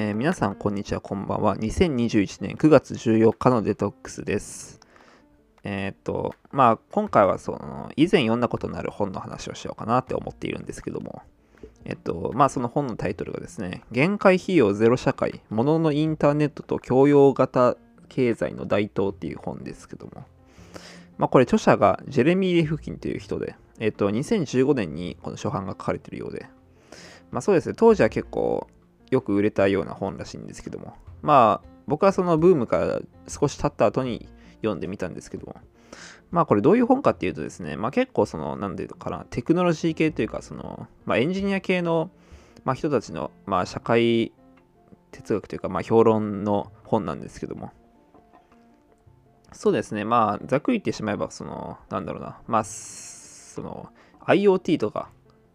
[0.00, 1.56] えー皆さん、こんにちは、こんばんは。
[1.56, 4.78] 2021年9月14日のデトックスです。
[5.64, 11.22] えーっと、まあ、今回はその、以前読んだことのある本の話をしようかなって思っているんですけども、
[11.84, 17.76] えっと、まあ、その本のタイトルがですね、限界費用ゼロ社会、もののインターネットと教養型
[18.08, 20.26] 経済の台頭っていう本ですけども、
[21.16, 26.46] まあ、これ著者がジェレミー・レフキンという人で、えっと、2015年にこの初版が書かれているようで、
[27.32, 28.68] まあそうですね、当時は結構
[29.10, 35.56] よく売れたような本らしいんですけども、まあ僕はそのブームから少し経った後に読んでみたんですけども、
[36.30, 42.10] まあこれどういう本かっていうとですね、まあ結構その、なんていうのかな、テクノロジー系というか、その、まあエンジニア系の、
[42.64, 44.32] まあ、人たちの、まあ社会
[45.10, 47.72] 哲学というか、まあ評論の本なんですけども、
[49.52, 53.88] そうですね、まあざっくり言ってしまえば、その、なんだろうな、まあ、その、
[54.26, 55.10] IoT とか、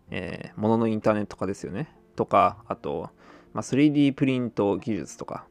[0.10, 1.96] えー、もののインターネットとかですよね。
[2.16, 3.12] とか、あと、
[3.54, 5.46] まあ、3D プリント技術とか、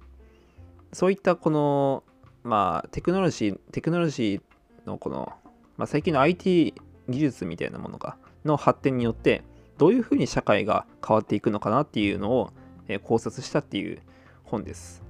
[0.93, 2.05] そういったこの、
[2.45, 5.33] まあ、テクノロジー、テクノロジーのこの、
[5.77, 6.75] まあ、最近の IT
[7.09, 9.43] 技術みたいなものが、の発展によって、
[9.79, 12.51] どういうふうに社会が変わっていくのかなっていうのを、
[12.89, 14.01] えー考察したっていう
[14.45, 15.03] 本です。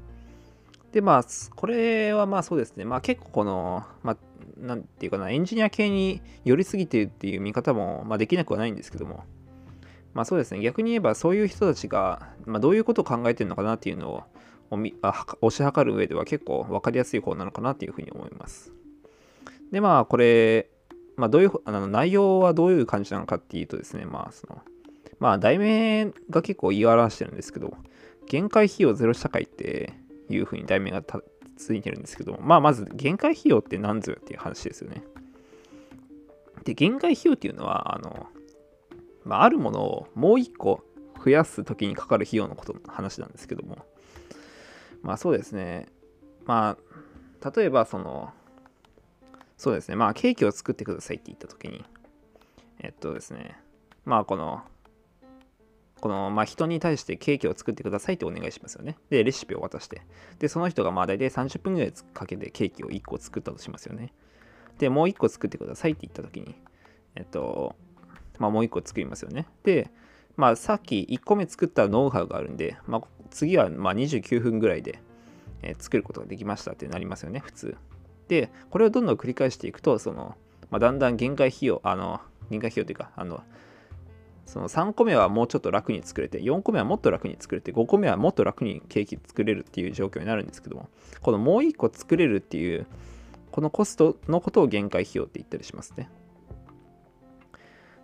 [0.92, 1.24] で、まあ、
[1.56, 9.24] これはまあそうですね、まあ結構この、まあ、ていうかな、エンジニア系に寄りすぎてるっていう見方も、まあ、できなくはないんですけども、
[10.14, 14.22] まあそうですね、逆に言えばそういう人たちが、まあ、どういうことを考えてるのかなっていうのを
[14.70, 18.72] 推し量る上では結構分かりやすい方なのかなっていうふうに思います。
[19.70, 20.68] で、まあこれ、
[21.16, 24.60] まあどういう、あの内容はどういう感じなのかっていうとですね、まあその、
[25.18, 27.74] まあ題名が結構言い表してるんですけど、
[28.26, 29.94] 限界費用ゼロ社会って
[30.28, 31.20] いうふうに題名がた
[31.56, 35.04] ついてるんですけど、まあまず限界費用って何ぞやっていう話ですよね。
[36.64, 38.28] で、限界費用っていうのは、あの、
[39.24, 40.82] まあ、あるものをもう一個
[41.24, 43.78] 増やすときにかかる費用のことの話なんですけども、
[45.02, 45.86] まあそうですね、
[46.44, 46.76] ま
[47.40, 48.32] あ、例えばその、
[49.56, 51.84] そうですね、まあケーキを作ってくださいって言ったときに、
[52.80, 53.56] えっとですね、
[54.04, 54.62] まあこの、
[56.00, 58.98] この、まあ、人に対してケーキを作ってくださいってお願いしますよね。
[59.08, 60.02] で、レシピを渡して。
[60.40, 64.12] で、その人がまあ大体30分ぐらいかけてケーキを1個作ったとしますよね。
[64.78, 66.56] で、もう1個作ってくださいって言ったときに、
[67.14, 67.76] えっと、
[68.38, 69.46] まあ、もう1個作りますよね。
[69.64, 69.90] で、
[70.36, 75.00] まあ、さっき1個目作ったノウハウがあるんで、まあ、次はま29分ぐらいで、
[75.62, 77.76] え作ることができましたってなりますよね、普通。
[78.28, 80.36] で、これをどんどん繰り返していくと、その、
[80.70, 83.42] まあ、だんだん限界費用、あの、限界費用というか、あの、
[84.46, 90.88] その3個目はもうちょっと楽に作れて、4個目はもっと楽に作れて、5個目はもっと楽にケーキ作れるっていう状況になるんですけども、
[91.20, 92.86] このもう1個作れるっていう、
[93.50, 96.08] このコストのことを限界費用って言ったりしますね。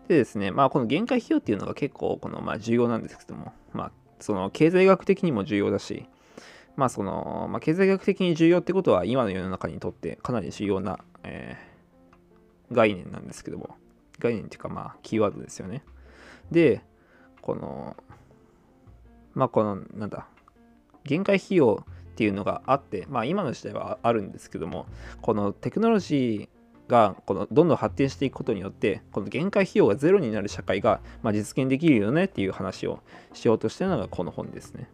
[0.09, 6.07] でですね、まあこの限界費用っていうのが結構このまあ重要なんですけども、まあその経済学的にも重要だし、
[6.77, 11.69] まあその、まあ、経済学的に重要ってことは今の世の中にとってかなり重要な、えー
[12.73, 13.77] 概念なんですけども、
[14.19, 15.83] 概念っていうかまあキーワードですよね。
[16.51, 16.83] で、
[17.41, 17.97] この、
[19.35, 20.27] まあこのなんだ、
[21.05, 24.87] 限界費用っていうのがあって、まあ今の時代はあるんですけども、
[25.23, 26.58] このテクノロジー
[26.89, 33.01] がこのどんどん発展していくことによってこの限界費用がゼロになる社会が、ま、実現できるよねっていう話を
[33.35, 34.89] しようとしてるのがこの本ですね。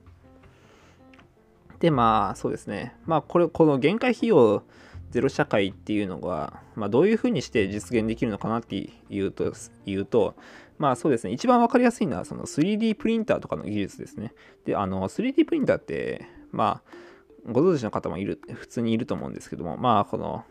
[1.78, 4.62] でまあそうですねまあこれこの限界費用
[5.10, 9.52] ゼロ社会っていうのが、まあ、どういうふうにして実現できるのかなっていうと
[9.86, 10.34] 言うと
[10.78, 14.32] まあそうですね一番わかりやすいのはその 3D プリンターとかの技術ですね。
[14.64, 20.44] であの 3D プリンターってまあご存知の方もいる普通にいると思うんですけどもまあこの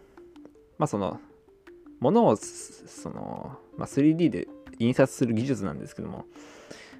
[0.77, 1.19] まあその
[1.99, 4.47] ものをその、まあ、3D で
[4.79, 6.25] 印刷する技術なんですけども、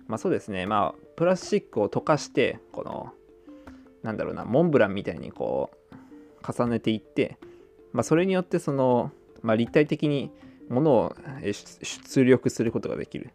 [0.08, 3.14] まあそうですね、まあプラスチックを溶かして、この、
[4.04, 7.38] なんだろうな、モンブランみたいにこう、重ねていって、
[7.94, 9.12] まあそれによってその、
[9.42, 10.32] まあ立体的に
[10.70, 13.32] ものを出出力することができる。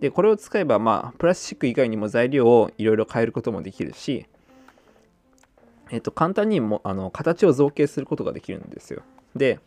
[0.00, 4.26] で、これを使えば、まあプラスチック以外にも材料をいろいろ変えることもできるし、
[5.90, 9.02] えっと、簡単にもあの形を造形することができるんですよ。
[9.36, 9.60] で、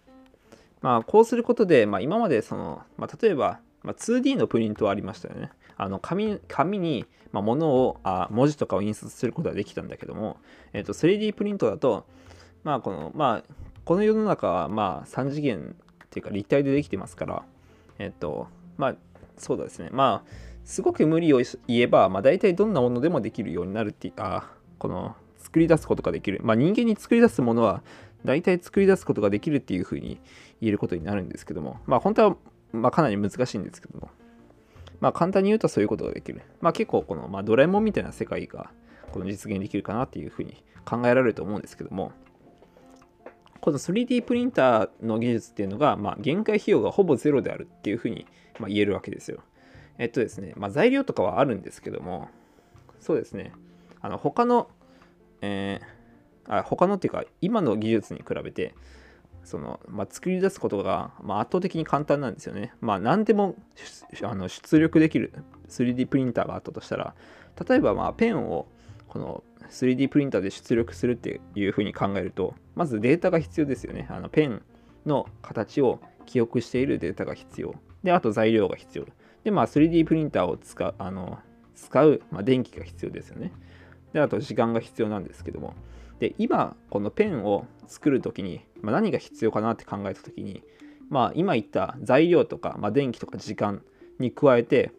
[0.87, 5.49] まあ、こうすることで、まあ、今までその、まあ、例えば、ま、2D のプリントはありましたよね。
[5.75, 10.37] あの紙紙に、ま、物をあ文字とかを印刷することができたんだけども、
[10.71, 12.05] えっと 3D プリントだと、
[12.63, 13.53] まあこのまあ、
[13.83, 15.75] この世の中はまあ3次元
[16.05, 17.43] っていうか立体でできてますから、
[17.99, 18.47] えっと
[18.77, 18.95] まあ
[19.37, 20.29] そうですねまあ
[20.63, 24.49] すごく無理を言えば、まあ、大体どんなものでもできるようになるってあ
[24.79, 27.83] この作り出すことができる、まあ、人間に作り出すものは
[28.25, 30.19] 大体作り出すことができるっていうふうに
[30.61, 32.37] 言えることになるんですけども、まあ本当は
[32.71, 34.09] まあかなり難しいんですけども、
[34.99, 36.41] まあ簡単に言うとそういうことができる。
[36.61, 38.71] まあ結構この、まあ、ドラえもんみたいな世界が
[39.11, 42.11] この実現できるかなっていうふうに考えられると思うんですけども
[43.59, 48.25] この 3D プリンターの技術っていうのが、まあ、限界費用がほぼゼロであるっていうふうに、
[48.59, 49.41] まあ、言えるわけですよ。
[49.97, 52.29] えっとですね、まあ、材料とかはあるんですけども、
[52.99, 53.51] そうですね、
[53.99, 54.69] あの他の、
[55.41, 55.85] えー、
[56.47, 58.75] あ他のっていうか、今の技術に比べて、
[59.47, 62.73] そのまあ、作り出すことが、まあ、圧倒的に簡単なんですよね。
[62.81, 63.55] まあ、何でも
[64.23, 65.31] あの出力できる
[65.69, 67.15] 3D プリンターがあったとしたら、
[67.67, 68.67] 例えばまあペンを
[69.07, 74.07] この 3D プリンターで出力するっていうふうに考えると、まずデータが必要ですよね。
[74.09, 74.61] あのペン
[75.05, 77.73] の形を記憶しているデータが必要。
[78.03, 79.05] で、あと材料が必要。
[79.45, 81.39] で、まあ 3D プリンターを使う、あの
[81.73, 83.53] 使う、まあ、電気が必要ですよね。
[84.11, 85.73] で、あと時間が必要なんですけども。
[86.19, 90.63] で、今、このペンを作るときに、まあ、何が必要かなって考えたときに、
[91.09, 93.81] まあ今言った材料とか、まあ、電気とか時間
[94.19, 94.91] に加えて、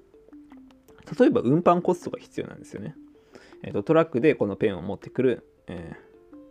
[1.19, 2.95] 例えば運搬コストが必要なんですよね。
[3.63, 5.97] えーと、トラックでこのペンを持ってくる、え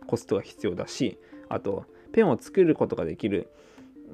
[0.02, 1.18] ー、コストが必要だし
[1.48, 3.48] あとペンを作ることができる、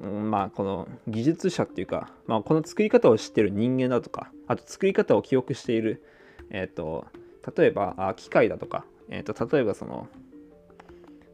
[0.01, 6.03] うん、まあこの技術者っていうか、まあ、この作り方を知ってる人間だとかあと作り方を記憶している、
[6.49, 7.05] えーと、
[7.55, 10.07] 例えば機械だとか、えーと、例えばその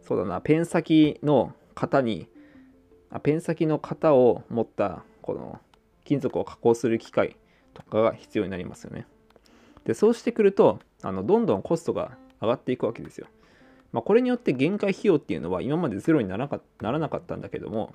[0.01, 2.27] そうだなペン先の型に
[3.09, 5.59] あペン先の型を持ったこの
[6.06, 7.36] 金属を加工する機械
[7.74, 9.06] とかが必要になりますよね。
[9.86, 13.27] でそうしてくるとあのどんどんコストが上がっていくわけですよ。
[13.92, 17.94] まあ、これによって限界費用っていうのは今までゼロにならなかったんだけども、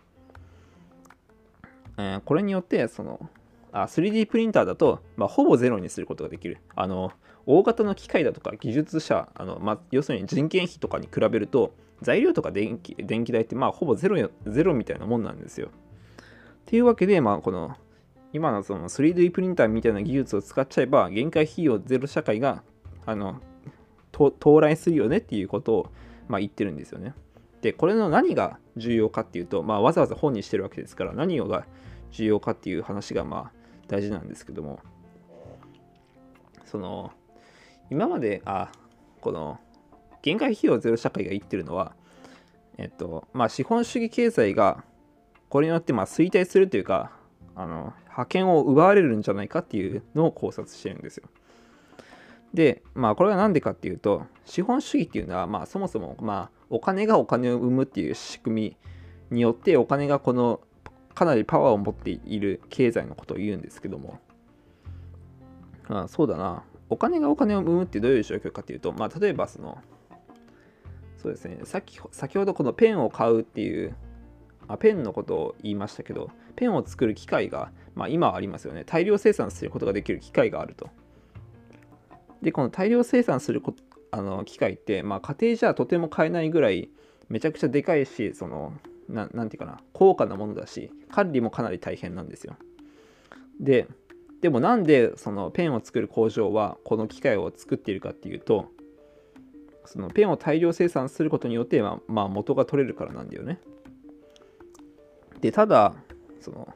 [1.96, 3.30] えー、これによってその
[3.72, 6.58] あ 3D プリンターだと、まあ、ほぼゼロにすることができる。
[6.74, 7.12] あの
[7.46, 15.68] 大型の機械だとか技術者、あのまあ、要するに人件費とかに比べると材料とか電気電気代ってまあほぼゼロゼロみたいなもんなんですよ。
[15.68, 15.70] っ
[16.66, 17.76] ていうわけで、まあ、この
[18.32, 22.62] 今のその 3D プリンターみたいな技術を使っちゃえば限界費用ゼロ社会が
[23.06, 23.40] あの
[24.12, 25.92] 到来するよねっていうことを、
[26.28, 27.14] まあ、言ってるんですよね。
[27.62, 31.66] でこれの何が重要かっていうと、まあ、わざわざ本にしてるわけですから何をが
[32.16, 33.52] 重要かっていう話がまあ
[33.88, 34.80] 大事なんですけども
[36.64, 37.12] その
[37.90, 38.72] 今まであ
[39.20, 39.58] この
[40.22, 41.94] 限界費用ゼロ社会が言ってるのは
[42.78, 44.84] えっとまあ資本主義経済が
[45.48, 47.12] これによってまあ衰退するというか
[47.54, 51.28] あの覇権を奪われるんじゃないかっていうのを考察してるんですよ。
[52.54, 58.76] で、まあこれは何でかっていうと、資本主義っていうのは、まあそもそも、まあお金がお金を生むっていう仕組
[59.30, 60.60] みによって、お金がこの
[61.16, 64.20] かなりパワーを持っている経済のことを言うんですけども、
[65.88, 69.78] まあそうだな、お金がお金を生むってどういう状況かっていうと、まあ例えばその、
[71.16, 73.96] そうですね、さっき先ほどこのペンを買うっていう
[74.68, 78.84] あペンのことを言いましたけど、ペンを作る機械が、まあ、今ありますよね。
[78.84, 80.90] 大量生産することができる機械があると。
[82.42, 83.62] で、この大量生産する
[84.10, 86.90] あの機械って、まあ、家庭じゃとても買えないぐらい、
[87.28, 88.72] めちゃくちゃでかいし、その、
[89.08, 92.56] ななんていうかな、高価なものだし、管理もかなり大変なんですよ。
[93.60, 93.86] で、
[94.40, 98.70] でもなんでそのペンを作る工場はこの機械を作っているかっていうと、
[99.84, 103.60] そのペンを大量生産することによって、まあ、まあ、元が取れるからなんだよね。
[105.40, 105.94] で、ただ、
[106.40, 106.74] その、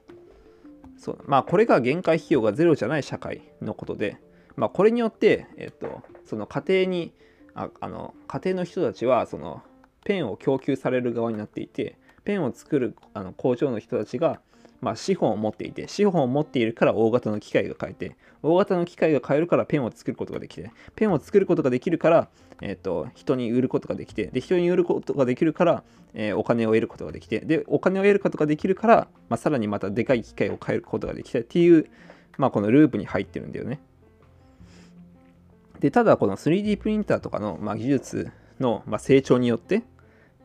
[0.97, 4.19] そうまあ、これが限界費用がゼロじゃない社会のことで、
[4.55, 7.12] まあ、これによって、えっと、その家庭に
[7.55, 9.62] ああの家庭の人たちはその
[10.05, 14.41] ペンを供給される側になっていてペンを作るあの工場の人たちが
[14.81, 22.29] まあ、資本を持っていて、資本を持っているから大型の機械が買えて、大型の機械が買えるからペンを作ることができて、ペンを作ることができるから、
[22.62, 25.83] えーと、人に売ることができて、で人に売ることができるから、
[26.15, 31.87] えー、お金を得ることができて、で、お金を得ることができるから、まあ、さらにまたでかい機械を買えることができてっていう、
[32.39, 33.81] まあ、このループに入ってるんだよね。
[35.79, 39.83] で、ただこの 3D プリンターとかの、まあ、技術の、まあ、成長によって、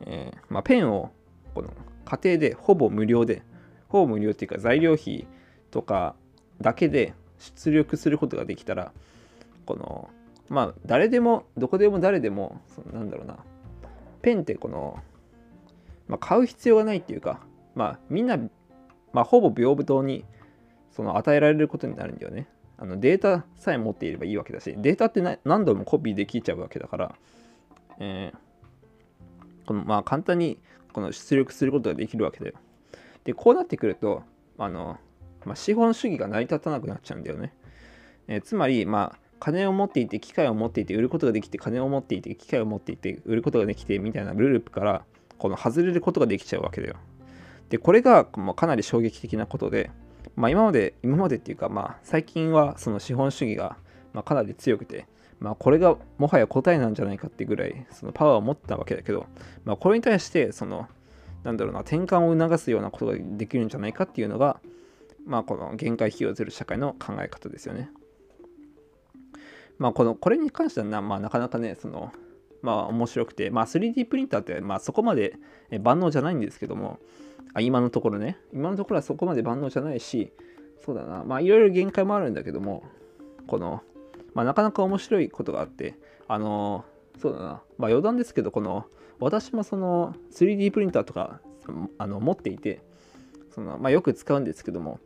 [0.02, 1.12] えーまあ、ペンを
[1.56, 1.70] この
[2.06, 3.42] 家庭でほぼ無料で
[3.88, 5.26] ほぼ無料っていうか材料費
[5.72, 6.16] とか
[6.62, 8.92] だけで出力することができたら
[9.66, 10.10] この
[10.50, 13.38] まあ誰でもどこでも誰でもそのなんだろうな
[14.22, 15.00] ペンってこの、
[16.08, 17.40] まあ、買う必要がないっていうか
[17.74, 18.38] まあみんな、
[19.14, 20.26] まあ、ほぼ平等に
[20.92, 22.48] その与えられることになるんだよね。
[22.78, 27.16] あのデータさえ持っていればいいわけだしデータって何度もコピーできちゃうわけだから、
[28.00, 30.60] えー、このまあ簡単に
[30.96, 32.54] この出力することができるわけだよ。
[33.26, 34.24] で、こうなってくると、
[34.58, 34.98] あの、
[35.44, 37.54] まあ、資本主義が成り立たなくなっちゃうんだよね。
[38.30, 45.04] え、つまり、まあ、金を持っていて、機械を持っていて、売ることができて、金を持っていて、機械を持っていて、売ることができて、みたいなループから、
[45.38, 46.96] この外れることができちゃうわけだよ。
[47.68, 49.92] で、これが、まあ、かなり衝撃的なことで、
[50.38, 53.76] まあ、今まで、今までっていうか、まあ、最近はその資本主義が、
[54.14, 55.08] ま、かなり強くて、
[55.40, 59.26] まあ、これがもはや答えなんじゃないかってぐらいそのパワーを持ったわけだけど、
[59.64, 60.88] まあ、これに対してその
[61.44, 64.60] なんだろうな転換を促すようなことができるんじゃないかっていうのが、
[65.26, 67.90] まあ、この限界費用ゼロ社会の考え方ですよね。
[69.78, 72.12] まあ、このこれに関してはな,、まあ、なかなかねその
[72.62, 75.38] まあ面白くて、まあ、3D プリンターって、まあ、そこまで
[75.82, 77.00] 万能じゃないんですけども
[77.54, 80.32] あ今のところね今のところはそこまで万能じゃないし
[80.84, 82.84] そうだなまあいろいろ限界もあるんだけども
[83.48, 83.82] この
[84.36, 85.96] まあ、なかなか面白いことがあって、
[86.28, 86.86] あの
[87.20, 87.46] そうだな、
[87.78, 88.86] まあ、余談ですけど、この、
[89.20, 91.40] 私もその 3D プリンターとか
[91.98, 92.82] あの持っていて、
[93.54, 95.00] そのまあ、よく使うんですけども、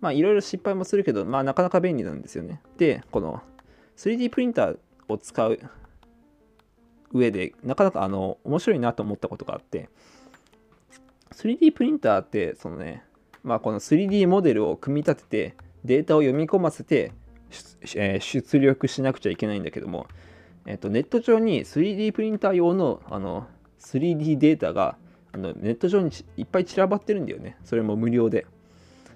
[0.00, 2.62] まあ、いろいろ失敗もするけど、まあ、なかなか便利なんですよね。
[2.78, 3.42] で、この
[3.98, 5.58] 3D プリンターを使う
[7.12, 9.90] 上で、なかなかあの面白いなと思ったことがあって、
[11.32, 13.04] 3D プリンターって、そのね、
[13.44, 17.12] まあ、この 3D モデルを組み立てて、データを読み込ませて、
[17.96, 20.06] えー、出力しなくちゃいけないんだけども、
[20.66, 23.46] えーと、ネット上に 3D プリンター用のあの
[23.80, 24.96] 3D データが
[25.32, 27.56] あのネット上にいっぱい散らばってるんだよね。
[27.64, 28.46] それも無料で。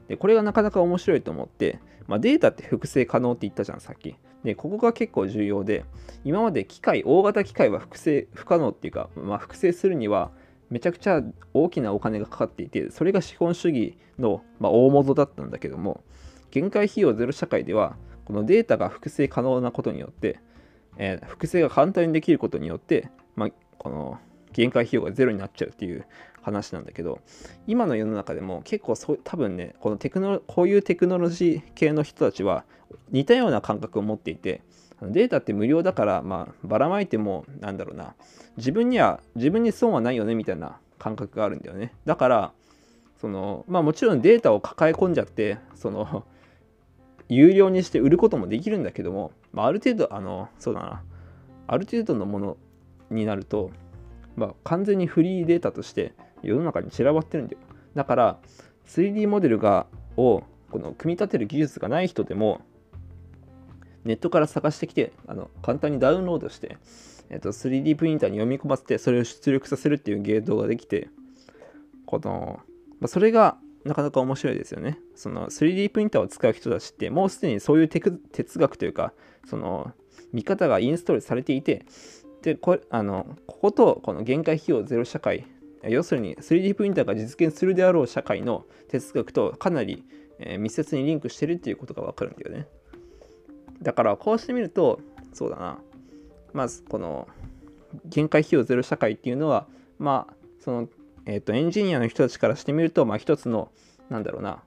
[0.08, 4.16] で、これがなかなか面白いと思って、まあ、データって複製可能って言ったじゃん、さっき。
[4.44, 5.84] で、ここが結構重要で、
[6.24, 10.30] 今まで機械、大型機械は複製不可能っていうか、まあ、複製するには、
[10.70, 11.22] めちゃくちゃ
[11.52, 16.02] 大きなお金がかかっていて、それが資本主義の、まあ、大元だったんだけども、
[16.50, 20.40] 限界費用ゼロ社会では、このデータが複製可能なことによって、
[20.96, 24.18] えー、複製が簡単にできることによって、まあ、この
[24.52, 26.06] 限界費用がゼロになっちゃうっていう
[26.42, 27.20] 話なんだけど
[27.66, 32.64] 今の世の中でも結構そう多分ねこのテクノこういうテクノロジー系の人たちは
[33.10, 34.62] 似たような感覚を持っていて
[35.02, 38.14] データって無料だから、まあ、ばらまいてもなんだろうな
[38.56, 41.92] 自分には自分に損はないよねみたいな感覚があるんだよね。
[42.04, 42.52] だから
[43.20, 46.24] そのまあもちろんデータを抱え込んじゃってその
[47.28, 51.02] 有料にして売ることもできるんだけども、まあ、ある程度、あの、そうだな、
[51.66, 52.56] ある程度のもの
[53.10, 53.70] になると、
[54.36, 56.12] まあ、完全にフリーデータとして
[56.42, 57.58] 世の中に散らばってるんだよ。
[57.94, 58.38] だから、
[58.86, 62.60] 3D モデルがをこの組み立てる技術がない人でも、
[64.04, 66.76] ネットから探してきて、あの簡単にダウンロードして、
[67.30, 71.08] えっと、3D プリンターに読み込ませて、それを出力させるっていうゲートができて、
[72.06, 72.60] この、
[73.00, 74.98] まあ、それがなかなか面白いですよね。
[75.14, 79.12] その 3D プリンターを使う人たちってもうすでにそういう哲学というか
[79.46, 79.92] その
[80.32, 81.84] 見方がインストールされていて
[82.42, 85.46] でこあのこことこの限界費用ゼロ社会
[85.82, 90.04] 要するに 3D プリンターが実現するであろう社会の哲学とかなり、
[90.38, 92.66] え、密接にリンクしてるっていうことがわかるんだよね。
[93.82, 95.00] だからこうしてみると
[95.32, 95.78] そうだな
[96.52, 97.28] まずこの
[98.06, 99.66] 限界費用ゼロ社会っていうのは
[99.98, 100.88] まあその
[101.26, 103.70] えーと、エンジニアの人たちからしてみると、まあ、一つの
[104.10, 104.62] なんだろうな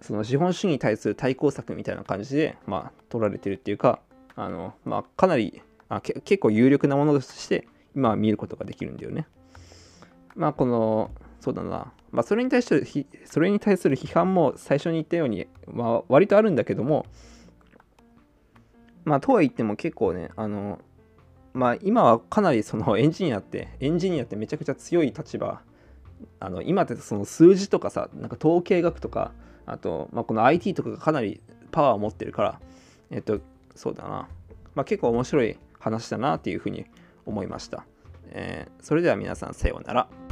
[0.00, 4.00] その資本主義に対する対抗策みたいな感じで、まあ、取られてるっていうか
[4.34, 9.26] あの、まあ、かなりあ結構有力なものとして今は見ることができるんだよね。
[10.34, 12.86] まあこのそうだな、まあ、それに対する
[13.24, 17.06] それに対する批判も最初に言ったように、まあ、割とあるんだけども
[19.04, 20.78] まあとは言っても結構ねあの
[21.56, 25.62] まあ今はかなりその エンジニアってエンジニアってめちゃくちゃ強い立場。
[26.40, 29.32] あの今ってその数字とかさなんか統計学とか
[29.66, 32.60] あと、まあ、この IT とかがかなりパワーを持ってるから
[33.10, 33.40] えっと
[33.74, 34.26] そうだな、
[34.74, 36.86] まあ、結構面白い話だなっていうふうに
[37.26, 37.84] 思いました、
[38.30, 40.25] えー、それでは皆さんさようなら。